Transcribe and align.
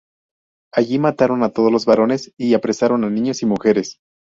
Allí 0.73 0.97
mataron 0.97 1.43
a 1.43 1.49
todos 1.51 1.71
los 1.71 1.85
varones 1.85 2.33
y 2.35 2.55
apresaron 2.55 3.03
a 3.03 3.05
los 3.05 3.13
niños 3.13 3.43
y 3.43 3.45
mujeres. 3.45 3.99